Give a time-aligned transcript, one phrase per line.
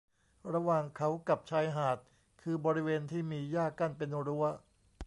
[0.53, 1.97] ระหว่างเขากับชายหาด
[2.41, 4.43] คือบริเวณที่มีหญ้ากั้นเป็นรั้ว